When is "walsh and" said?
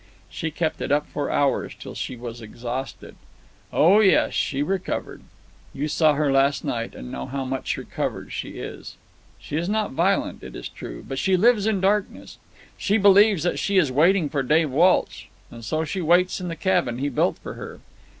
14.71-15.63